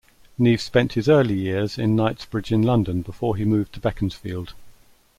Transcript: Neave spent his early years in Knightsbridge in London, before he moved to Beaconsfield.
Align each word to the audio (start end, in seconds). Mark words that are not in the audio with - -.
Neave 0.39 0.59
spent 0.61 0.93
his 0.93 1.07
early 1.07 1.35
years 1.35 1.77
in 1.77 1.95
Knightsbridge 1.95 2.51
in 2.51 2.63
London, 2.63 3.03
before 3.03 3.35
he 3.35 3.45
moved 3.45 3.71
to 3.73 3.79
Beaconsfield. 3.79 4.55